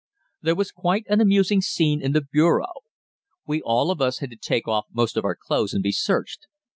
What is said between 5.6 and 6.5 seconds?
and be searched.